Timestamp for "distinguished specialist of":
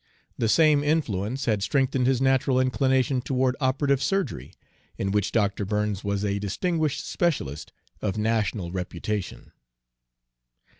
6.39-8.17